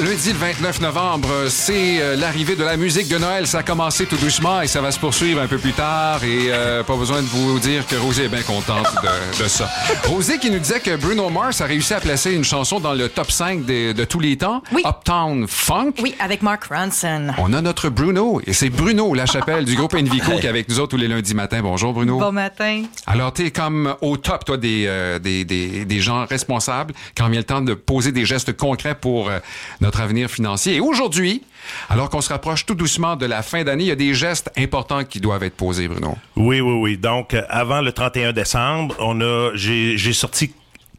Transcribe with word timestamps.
lundi 0.00 0.32
le 0.32 0.38
29 0.38 0.80
novembre, 0.80 1.28
c'est 1.48 2.00
euh, 2.00 2.16
l'arrivée 2.16 2.56
de 2.56 2.64
la 2.64 2.76
musique 2.76 3.06
de 3.08 3.16
Noël. 3.18 3.46
Ça 3.46 3.58
a 3.58 3.62
commencé 3.62 4.06
tout 4.06 4.16
doucement 4.16 4.60
et 4.60 4.66
ça 4.66 4.80
va 4.80 4.90
se 4.90 4.98
poursuivre 4.98 5.40
un 5.40 5.46
peu 5.46 5.58
plus 5.58 5.72
tard. 5.72 6.24
Et 6.24 6.48
euh, 6.50 6.82
pas 6.82 6.96
besoin 6.96 7.22
de 7.22 7.26
vous 7.26 7.58
dire 7.60 7.86
que 7.86 7.94
Rosée 7.96 8.24
est 8.24 8.28
bien 8.28 8.42
contente 8.42 8.86
de, 9.02 9.42
de 9.44 9.48
ça. 9.48 9.70
Rosée 10.04 10.38
qui 10.38 10.50
nous 10.50 10.58
disait 10.58 10.80
que 10.80 10.96
Bruno 10.96 11.28
Mars 11.30 11.60
a 11.60 11.66
réussi 11.66 11.94
à 11.94 12.00
placer 12.00 12.32
une 12.32 12.44
chanson 12.44 12.80
dans 12.80 12.92
le 12.94 13.08
top 13.08 13.30
5 13.30 13.64
des- 13.64 13.94
de 13.94 14.04
tous 14.04 14.20
les 14.20 14.36
temps. 14.36 14.62
Oui. 14.72 14.82
Uptown 14.84 15.46
Funk. 15.46 15.92
Oui, 16.02 16.14
avec 16.18 16.42
Mark 16.42 16.64
Ronson. 16.72 17.28
On 17.38 17.52
a 17.52 17.60
notre 17.60 17.88
Bruno, 17.88 18.40
et 18.46 18.52
c'est 18.52 18.70
Bruno 18.70 19.14
Lachapelle 19.14 19.64
du 19.64 19.76
groupe 19.76 19.94
Envico 19.94 20.32
qui 20.40 20.46
est 20.46 20.50
avec 20.50 20.68
nous 20.68 20.80
autres 20.80 20.88
tous 20.88 20.96
les 20.96 21.08
lundis 21.08 21.34
matins. 21.34 21.60
Bonjour 21.62 21.92
Bruno. 21.92 22.18
Bon 22.18 22.32
matin. 22.32 22.82
Alors, 23.06 23.32
tu 23.32 23.44
es 23.46 23.50
comme 23.50 23.94
au 24.00 24.16
top, 24.16 24.44
toi, 24.44 24.56
des, 24.56 24.84
euh, 24.88 25.18
des, 25.18 25.44
des, 25.44 25.84
des 25.84 26.00
gens 26.00 26.24
responsables 26.26 26.94
quand 27.16 27.28
vient 27.28 27.40
le 27.40 27.44
temps 27.44 27.60
de 27.60 27.74
poser 27.74 28.10
des 28.10 28.24
gestes 28.24 28.56
concrets 28.56 28.94
pour 28.94 29.28
euh, 29.28 29.38
notre 29.80 30.00
avenir 30.00 30.30
financier. 30.30 30.76
Et 30.76 30.80
aujourd'hui, 30.80 31.42
alors 31.88 32.08
qu'on 32.10 32.20
se 32.20 32.30
rapproche 32.30 32.66
tout 32.66 32.74
doucement 32.74 33.16
de 33.16 33.26
la 33.26 33.42
fin 33.42 33.64
d'année, 33.64 33.84
il 33.84 33.88
y 33.88 33.92
a 33.92 33.96
des 33.96 34.14
gestes 34.14 34.50
importants 34.56 35.04
qui 35.04 35.20
doivent 35.20 35.42
être 35.44 35.56
posés, 35.56 35.88
Bruno. 35.88 36.16
Oui, 36.36 36.60
oui, 36.60 36.72
oui. 36.72 36.96
Donc, 36.98 37.36
avant 37.48 37.80
le 37.80 37.92
31 37.92 38.32
décembre, 38.32 38.94
on 38.98 39.20
a, 39.20 39.50
j'ai, 39.54 39.96
j'ai 39.98 40.12
sorti 40.12 40.52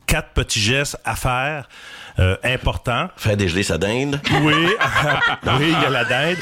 quatre 0.05 0.29
petits 0.33 0.59
gestes 0.61 0.97
à 1.05 1.15
faire. 1.15 1.67
euh, 2.19 2.35
importants. 2.43 3.07
Faire 3.15 3.37
dégeler 3.37 3.63
sa 3.63 3.77
dinde. 3.77 4.19
Oui, 4.41 4.53
oui, 5.45 5.61
il 5.61 5.69
y 5.69 5.85
a 5.85 5.89
la 5.89 6.03
dinde. 6.03 6.35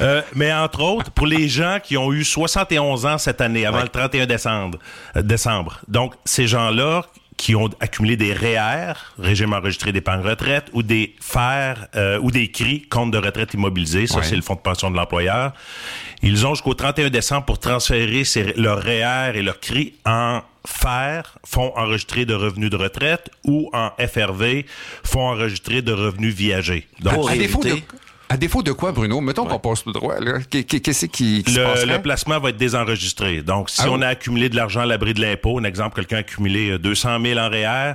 Euh, 0.00 0.22
mais 0.34 0.52
entre 0.52 0.80
autres, 0.82 1.12
pour 1.12 1.26
les 1.28 1.48
gens 1.48 1.78
qui 1.80 1.96
ont 1.96 2.12
eu 2.12 2.24
71 2.24 3.06
ans 3.06 3.16
cette 3.16 3.40
année, 3.40 3.64
avant 3.64 3.76
Ouais. 3.76 3.84
le 3.84 3.88
31 3.90 4.26
décembre, 4.26 4.78
euh, 5.16 5.22
décembre. 5.22 5.78
Donc, 5.86 6.14
ces 6.24 6.48
gens-là 6.48 7.02
qui 7.40 7.54
ont 7.54 7.70
accumulé 7.80 8.18
des 8.18 8.34
REER, 8.34 8.92
régime 9.18 9.54
enregistré 9.54 9.92
d'épargne 9.92 10.20
retraite, 10.20 10.66
ou 10.74 10.82
des 10.82 11.14
FER, 11.20 11.72
euh, 11.96 12.18
ou 12.20 12.30
des 12.30 12.48
CRI, 12.50 12.82
compte 12.82 13.12
de 13.12 13.16
retraite 13.16 13.54
immobilisé, 13.54 14.06
ça 14.06 14.18
Ouais. 14.18 14.24
c'est 14.24 14.36
le 14.36 14.42
fonds 14.42 14.56
de 14.56 14.60
pension 14.60 14.90
de 14.90 14.96
l'employeur, 14.96 15.52
ils 16.22 16.46
ont 16.46 16.52
jusqu'au 16.54 16.74
31 16.74 17.08
décembre 17.08 17.46
pour 17.46 17.58
transférer 17.58 18.24
ces- 18.24 18.52
leur 18.58 18.82
REER 18.82 19.32
et 19.38 19.42
leur 19.42 19.58
CRI 19.58 19.94
en 20.04 20.42
FER, 20.66 21.22
fonds 21.46 21.72
enregistré 21.76 22.26
de 22.26 22.34
revenus 22.34 22.68
de 22.68 22.76
retraite, 22.76 23.30
ou 23.44 23.70
en 23.72 23.90
FRV, 23.98 24.66
fonds 25.02 25.28
enregistré 25.30 25.80
de 25.80 25.92
revenus 25.94 26.34
viagers. 26.34 26.86
Donc, 27.00 27.14
Pour 27.14 27.30
à, 27.30 27.36
défaut 27.38 27.62
de. 27.64 27.76
À 28.32 28.36
défaut 28.36 28.62
de 28.62 28.70
quoi, 28.72 28.92
Bruno? 28.92 29.20
Mettons 29.20 29.44
qu'on 29.44 29.58
passe 29.58 29.82
tout 29.82 29.92
droit. 29.92 30.14
Qu'est-ce 30.48 31.06
qui, 31.06 31.42
qui 31.42 31.52
se 31.52 31.58
Le, 31.58 31.64
passerait? 31.64 31.86
le 31.96 32.00
placement 32.00 32.38
va 32.38 32.50
être 32.50 32.56
désenregistré. 32.56 33.42
Donc, 33.42 33.68
si 33.68 33.80
Ah 33.84 33.90
on 33.90 33.98
oui. 33.98 34.04
a 34.04 34.08
accumulé 34.08 34.48
de 34.48 34.54
l'argent 34.56 34.80
à 34.80 34.86
l'abri 34.86 35.12
de 35.14 35.20
l'impôt, 35.20 35.58
un 35.58 35.64
exemple, 35.64 35.96
quelqu'un 35.96 36.16
a 36.16 36.20
accumulé 36.20 36.70
euh, 36.70 36.78
200 36.78 37.18
000 37.24 37.38
en 37.40 37.48
REER, 37.50 37.94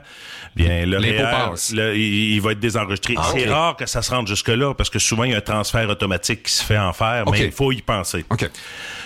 bien, 0.56 0.86
le 0.86 0.98
L'impôt 0.98 1.24
REER, 1.24 1.50
passe. 1.52 1.72
le- 1.74 1.96
il, 1.98 2.34
il 2.36 2.42
va 2.42 2.52
être 2.52 2.60
désenregistré. 2.60 3.16
Ah, 3.18 3.30
C'est 3.34 3.46
rare 3.50 3.76
que 3.78 3.86
ça 3.86 4.02
se 4.02 4.12
rende 4.12 4.28
jusque-là, 4.28 4.74
parce 4.74 4.90
que 4.90 5.00
souvent, 5.00 5.24
il 5.24 5.32
y 5.32 5.34
a 5.34 5.38
un 5.38 5.42
transfert 5.42 5.90
automatique 5.90 6.44
qui 6.44 6.52
se 6.52 6.64
fait 6.64 6.78
en 6.78 6.92
faire, 6.94 7.24
mais 7.32 7.40
il 7.46 7.52
faut 7.52 7.72
y 7.72 7.82
penser. 7.82 8.26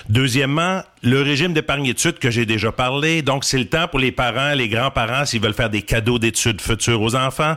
Deuxièmement, 0.10 0.82
le 1.04 1.22
régime 1.22 1.54
d'épargne 1.54 1.86
études 1.86 2.18
que 2.20 2.32
j'ai 2.32 2.46
déjà 2.48 2.72
parlé. 2.72 3.22
Donc, 3.22 3.44
c'est 3.46 3.60
le 3.60 3.66
temps 3.68 3.88
pour 3.88 4.00
les 4.00 4.12
parents, 4.12 4.54
les 4.56 4.68
grands-parents, 4.68 5.26
s'ils 5.26 5.42
veulent 5.42 5.54
faire 5.54 5.70
des 5.70 5.84
cadeaux 5.84 6.18
d'études 6.18 6.62
futures 6.62 7.02
aux 7.02 7.16
enfants. 7.16 7.56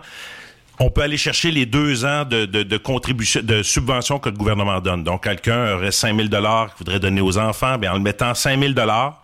On 0.78 0.90
peut 0.90 1.02
aller 1.02 1.16
chercher 1.16 1.50
les 1.50 1.66
deux 1.66 2.04
ans 2.04 2.24
de, 2.24 2.44
de, 2.44 2.62
de 2.62 2.76
contribution, 2.76 3.40
de 3.42 3.62
subvention 3.62 4.18
que 4.18 4.30
le 4.30 4.36
gouvernement 4.36 4.80
donne. 4.80 5.04
Donc, 5.04 5.24
quelqu'un 5.24 5.74
aurait 5.74 5.92
5 5.92 6.16
000 6.16 6.28
dollars 6.28 6.74
qu'il 6.74 6.78
voudrait 6.78 7.00
donner 7.00 7.20
aux 7.20 7.38
enfants. 7.38 7.78
Bien, 7.78 7.92
en 7.92 7.96
le 7.96 8.00
mettant 8.00 8.34
5 8.34 8.58
000 8.58 8.72
dollars, 8.72 9.22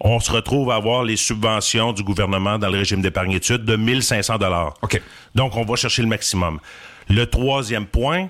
on 0.00 0.20
se 0.20 0.30
retrouve 0.30 0.70
à 0.70 0.76
avoir 0.76 1.02
les 1.02 1.16
subventions 1.16 1.92
du 1.92 2.02
gouvernement 2.02 2.58
dans 2.58 2.68
le 2.68 2.78
régime 2.78 3.02
d'épargne 3.02 3.32
études 3.32 3.64
de 3.64 3.76
1 3.76 4.00
500 4.00 4.38
dollars. 4.38 4.74
OK. 4.82 5.00
Donc, 5.34 5.56
on 5.56 5.64
va 5.64 5.76
chercher 5.76 6.02
le 6.02 6.08
maximum. 6.08 6.60
Le 7.08 7.26
troisième 7.26 7.86
point, 7.86 8.28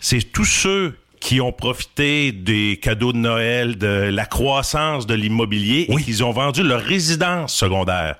c'est 0.00 0.32
tous 0.32 0.44
ceux 0.44 0.96
qui 1.20 1.40
ont 1.40 1.52
profité 1.52 2.32
des 2.32 2.78
cadeaux 2.80 3.12
de 3.12 3.18
Noël, 3.18 3.78
de 3.78 4.10
la 4.12 4.26
croissance 4.26 5.06
de 5.06 5.14
l'immobilier 5.14 5.86
et 5.88 5.96
qu'ils 5.96 6.22
ont 6.22 6.30
vendu 6.30 6.62
leur 6.62 6.80
résidence 6.80 7.54
secondaire. 7.54 8.16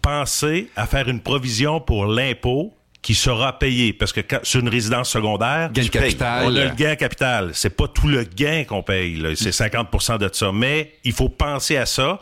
Pensez 0.00 0.68
à 0.76 0.86
faire 0.86 1.08
une 1.08 1.20
provision 1.20 1.80
pour 1.80 2.06
l'impôt 2.06 2.74
qui 3.02 3.14
sera 3.14 3.58
payé 3.58 3.92
parce 3.92 4.12
que 4.12 4.20
quand, 4.20 4.38
sur 4.44 4.60
une 4.60 4.68
résidence 4.68 5.10
secondaire, 5.10 5.70
Gain 5.72 5.88
capital. 5.88 6.44
On 6.46 6.56
a 6.56 6.64
le 6.64 6.70
gain 6.70 6.94
capital. 6.94 7.50
C'est 7.52 7.76
pas 7.76 7.88
tout 7.88 8.06
le 8.06 8.22
gain 8.22 8.64
qu'on 8.64 8.82
paye. 8.82 9.16
là. 9.16 9.30
C'est 9.34 9.50
50 9.52 10.20
de 10.20 10.30
ça. 10.32 10.52
Mais 10.52 10.94
il 11.02 11.12
faut 11.12 11.28
penser 11.28 11.76
à 11.76 11.84
ça. 11.84 12.20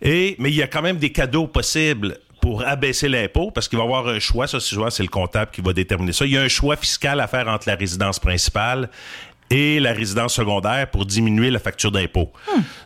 Et, 0.00 0.36
mais 0.38 0.50
il 0.50 0.54
y 0.54 0.62
a 0.62 0.68
quand 0.68 0.82
même 0.82 0.96
des 0.98 1.10
cadeaux 1.10 1.48
possibles 1.48 2.16
pour 2.40 2.66
abaisser 2.66 3.08
l'impôt, 3.08 3.50
parce 3.50 3.68
qu'il 3.68 3.76
va 3.76 3.84
y 3.84 3.86
avoir 3.86 4.08
un 4.08 4.18
choix, 4.18 4.46
ça 4.46 4.60
souvent 4.60 4.88
c'est 4.88 5.02
le 5.02 5.10
comptable 5.10 5.50
qui 5.50 5.60
va 5.60 5.74
déterminer 5.74 6.12
ça. 6.12 6.24
Il 6.24 6.32
y 6.32 6.38
a 6.38 6.40
un 6.40 6.48
choix 6.48 6.76
fiscal 6.76 7.20
à 7.20 7.26
faire 7.26 7.46
entre 7.48 7.68
la 7.68 7.74
résidence 7.74 8.18
principale 8.18 8.88
et 9.50 9.80
la 9.80 9.92
résidence 9.92 10.34
secondaire 10.34 10.88
pour 10.90 11.04
diminuer 11.06 11.50
la 11.50 11.58
facture 11.58 11.90
d'impôt. 11.90 12.32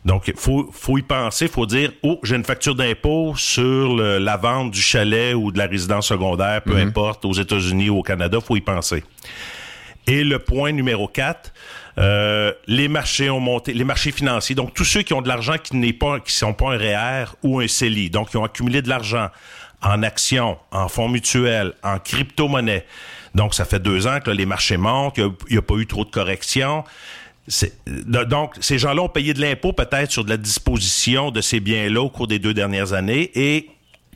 Donc, 0.05 0.29
il 0.29 0.37
faut, 0.37 0.71
faut 0.73 0.97
y 0.97 1.03
penser, 1.03 1.47
faut 1.49 1.67
dire, 1.67 1.93
oh, 2.03 2.19
j'ai 2.23 2.37
une 2.37 2.45
facture 2.45 2.75
d'impôt 2.75 3.35
sur 3.37 3.95
le- 3.97 4.19
la 4.19 4.37
vente 4.39 4.71
du 4.71 4.81
chalet 4.81 5.35
ou 5.35 5.53
de 5.53 5.59
la 5.59 5.67
résidence 5.67 6.09
secondaire, 6.09 6.63
peu 6.63 6.77
importe, 6.77 7.25
aux 7.27 7.35
États-Unis 7.35 7.91
ou 7.91 7.99
au 7.99 8.03
Canada, 8.03 8.39
faut 8.41 8.57
y 8.57 8.63
penser. 8.63 9.05
Et 10.07 10.25
le 10.25 10.39
point 10.39 10.73
numéro 10.73 11.07
4, 11.09 11.53
les 12.67 12.89
marchés 12.89 13.31
ont 13.31 13.41
monté, 13.41 13.73
les 13.73 13.85
marchés 13.85 14.11
financiers, 14.13 14.55
donc 14.55 14.75
tous 14.75 14.85
ceux 14.85 15.03
qui 15.03 15.13
ont 15.15 15.23
de 15.23 15.29
l'argent 15.29 15.55
qui 15.63 15.77
n'est 15.77 15.93
pas, 15.93 16.21
qui 16.21 16.33
sont 16.33 16.53
pas 16.55 16.73
un 16.73 16.79
REER 16.79 17.25
ou 17.43 17.61
un 17.61 17.69
CELI, 17.69 18.11
donc 18.11 18.31
qui 18.31 18.37
ont 18.37 18.45
accumulé 18.45 18.83
de 18.83 18.89
l'argent 18.89 19.29
en 19.85 20.03
actions, 20.03 20.59
en 20.73 20.89
fonds 20.89 21.09
mutuels, 21.09 21.75
en 21.83 21.99
crypto-monnaie. 21.99 22.85
Donc, 23.35 23.55
ça 23.55 23.65
fait 23.65 23.81
deux 23.81 24.07
ans 24.07 24.21
que 24.21 24.31
les 24.31 24.47
marchés 24.47 24.77
montent, 24.77 25.19
il 25.19 25.31
n'y 25.51 25.59
a, 25.59 25.63
pas 25.63 25.75
eu 25.75 25.87
trop 25.87 26.05
de 26.05 26.11
corrections. 26.11 26.85
Donc, 27.87 28.55
ces 28.61 28.79
gens-là 28.79 29.03
ont 29.03 29.09
payé 29.09 29.35
de 29.35 29.41
l'impôt 29.41 29.73
peut-être 29.73 30.11
sur 30.11 30.25
de 30.25 30.31
la 30.31 30.39
disposition 30.39 31.31
de 31.31 31.41
ces 31.41 31.61
biens-là 31.61 32.01
au 32.01 32.09
cours 32.09 32.27
des 32.27 32.39
deux 32.39 32.55
dernières 32.55 32.95
années 32.95 33.31
et 33.35 33.69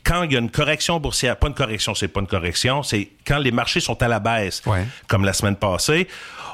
quand 0.03 0.23
il 0.23 0.33
y 0.33 0.35
a 0.35 0.39
une 0.39 0.49
correction 0.51 0.99
boursière, 0.99 1.37
pas 1.37 1.47
une 1.47 1.53
correction, 1.53 1.95
c'est 1.95 2.07
pas 2.07 2.19
une 2.19 2.27
correction, 2.27 2.83
c'est 2.83 3.09
quand 3.25 3.37
les 3.39 3.51
marchés 3.51 3.79
sont 3.79 4.01
à 4.01 4.07
la 4.07 4.19
baisse, 4.19 4.61
Ouais. 4.65 4.85
comme 5.07 5.23
la 5.25 5.33
semaine 5.33 5.55
passée, 5.55 6.07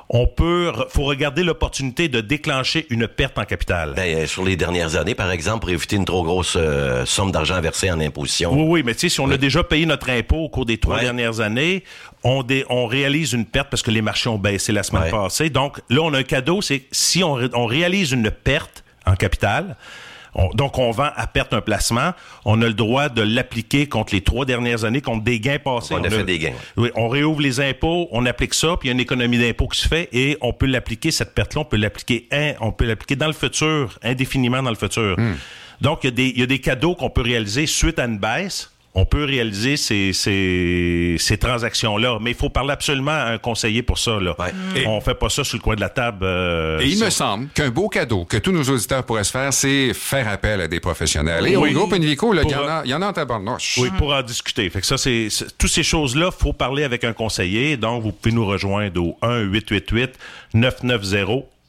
on 0.07 0.27
peut, 0.27 0.71
faut 0.89 1.03
regarder 1.05 1.43
l'opportunité 1.43 2.09
de 2.09 2.21
déclencher 2.21 2.85
une 2.91 3.07
perte 3.07 3.39
en 3.39 3.43
capital. 3.45 3.93
Ben, 3.95 4.15
euh, 4.19 4.27
sur 4.27 4.43
les 4.43 4.55
dernières 4.55 4.95
années, 4.97 5.15
par 5.15 5.31
exemple, 5.31 5.61
pour 5.61 5.69
éviter 5.71 5.95
une 5.95 6.05
trop 6.05 6.23
grosse 6.23 6.55
euh, 6.57 7.05
somme 7.07 7.31
d'argent 7.31 7.59
versée 7.59 7.89
en 7.89 7.99
imposition. 7.99 8.53
Oui, 8.53 8.63
oui, 8.67 8.83
mais 8.85 8.93
tu 8.93 8.99
sais, 9.01 9.09
si 9.09 9.19
on 9.19 9.31
a 9.31 9.37
déjà 9.37 9.63
payé 9.63 9.87
notre 9.87 10.11
impôt 10.11 10.37
au 10.43 10.49
cours 10.49 10.65
des 10.67 10.77
trois 10.77 10.97
Ouais. 10.97 11.01
dernières 11.01 11.39
années, 11.39 11.83
on, 12.23 12.43
dé- 12.43 12.65
on 12.69 12.85
réalise 12.85 13.33
une 13.33 13.45
perte 13.45 13.69
parce 13.71 13.81
que 13.81 13.89
les 13.89 14.03
marchés 14.03 14.29
ont 14.29 14.37
baissé 14.37 14.71
la 14.71 14.83
semaine 14.83 15.03
Ouais. 15.05 15.09
passée. 15.11 15.49
Donc 15.49 15.81
là, 15.89 16.01
on 16.03 16.13
a 16.13 16.19
un 16.19 16.23
cadeau, 16.23 16.61
c'est 16.61 16.83
si 16.91 17.23
on, 17.23 17.39
on 17.55 17.65
réalise 17.65 18.11
une 18.11 18.29
perte 18.29 18.83
en 19.07 19.15
capital, 19.15 19.75
on- 20.35 20.49
donc 20.53 20.77
on 20.77 20.91
vend 20.91 21.09
à 21.15 21.25
perte 21.27 21.53
un 21.53 21.61
placement, 21.61 22.11
on 22.45 22.61
a 22.61 22.67
le 22.67 22.73
droit 22.73 23.09
de 23.09 23.21
l'appliquer 23.23 23.87
contre 23.87 24.13
les 24.13 24.21
trois 24.21 24.45
dernières 24.45 24.83
années, 24.85 25.01
contre 25.01 25.23
des 25.23 25.39
gains 25.39 25.57
passés. 25.59 25.95
On 25.95 26.03
a 26.03 26.09
fait 26.09 26.23
des 26.25 26.39
gains. 26.39 26.53
Oui, 26.77 26.89
on 26.95 27.07
réouvre 27.07 27.41
les 27.41 27.59
impôts, 27.59 28.07
on 28.11 28.25
applique 28.25 28.53
ça, 28.53 28.75
puis 28.79 28.87
il 28.87 28.89
y 28.89 28.91
a 28.91 28.93
une 28.93 28.99
économie 28.99 29.37
d'impôts 29.39 29.67
qui 29.67 29.79
se 29.79 29.87
fait 29.87 30.09
et 30.13 30.37
on 30.41 30.53
peut 30.53 30.67
l'appliquer, 30.67 31.09
cette 31.11 31.33
perte-là, 31.33 31.61
on 31.61 31.65
peut 31.65 31.77
l'appliquer 31.77 32.27
hein, 32.31 32.53
on 32.61 32.71
peut 32.71 32.85
l'appliquer 32.85 33.15
dans 33.15 33.27
le 33.27 33.33
futur, 33.33 33.97
indéfiniment 34.03 34.61
dans 34.61 34.69
le 34.69 34.75
futur. 34.75 35.15
Donc, 35.81 35.99
il 36.03 36.07
y, 36.07 36.09
a 36.09 36.11
des, 36.11 36.27
il 36.27 36.39
y 36.39 36.43
a 36.43 36.45
des 36.45 36.59
cadeaux 36.59 36.95
qu'on 36.95 37.09
peut 37.09 37.21
réaliser 37.21 37.65
suite 37.65 37.99
à 37.99 38.05
une 38.05 38.17
baisse. 38.17 38.71
On 38.97 39.05
peut 39.05 39.25
réaliser 39.25 39.75
ces, 39.77 40.13
ces, 40.13 41.17
ces 41.19 41.37
transactions-là, 41.37 42.17
mais 42.21 42.31
il 42.31 42.35
faut 42.35 42.49
parler 42.49 42.71
absolument 42.71 43.11
à 43.11 43.25
un 43.31 43.37
conseiller 43.37 43.83
pour 43.83 43.97
ça. 43.99 44.19
Là. 44.21 44.35
Ouais. 44.39 44.53
Et- 44.75 44.87
On 44.87 45.01
fait 45.01 45.15
pas 45.15 45.27
ça 45.29 45.43
sur 45.43 45.57
le 45.57 45.61
coin 45.61 45.75
de 45.75 45.81
la 45.81 45.89
table. 45.89 46.19
euh, 46.23 46.79
Et 46.79 46.85
il 46.87 46.97
ça. 46.97 47.05
me 47.05 47.09
semble 47.09 47.47
qu'un 47.49 47.69
beau 47.69 47.89
cadeau 47.89 48.23
que 48.25 48.37
tous 48.37 48.51
nos 48.53 48.63
auditeurs 48.63 49.03
pourraient 49.03 49.23
se 49.25 49.31
faire, 49.31 49.51
c'est 49.53 49.93
faire 49.93 50.27
appel 50.29 50.61
à 50.61 50.67
des 50.67 50.79
professionnels. 50.79 51.45
Et 51.47 51.57
Oui. 51.57 51.71
au 51.71 51.73
groupe 51.73 51.93
il 51.95 52.03
y, 52.03 52.55
en 52.55 52.67
a- 52.67 52.81
il 52.85 52.91
y 52.91 52.93
en 52.93 53.01
a 53.01 53.07
en 53.07 53.13
tabarnouche. 53.13 53.77
Oui, 53.79 53.89
pour 53.97 54.13
en 54.13 54.21
discuter. 54.21 54.69
Fait 54.69 54.79
que 54.81 54.87
ça, 54.87 54.97
c'est, 54.97 55.27
toutes 55.57 55.69
ces 55.69 55.83
choses-là, 55.83 56.31
faut 56.31 56.53
parler 56.53 56.83
avec 56.83 57.03
un 57.03 57.13
conseiller. 57.13 57.77
Donc, 57.77 58.01
vous 58.01 58.11
pouvez 58.11 58.33
nous 58.33 58.45
rejoindre 58.45 59.01
au 59.01 59.17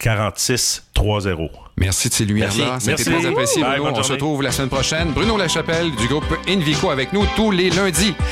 1-888-990-4630. 0.01 1.51
Merci 1.79 2.09
de 2.09 2.15
ces 2.15 2.25
lumières-là. 2.25 2.79
Merci. 2.87 2.87
C'était 3.05 3.19
très 3.19 3.27
apprécié, 3.27 3.63
Bye, 3.63 3.77
Bruno. 3.79 3.91
bonne 3.93 4.01
On 4.01 4.03
se 4.03 4.13
retrouve 4.13 4.43
la 4.43 4.51
semaine 4.51 4.71
prochaine. 4.71 5.13
Bruno 5.13 5.37
Lachapelle 5.37 5.91
du 5.95 6.09
groupe 6.09 6.25
Envico 6.49 6.91
avec 6.91 7.13
nous 7.13 7.27
tous 7.37 7.51
les 7.51 7.69
lundis. 7.71 8.15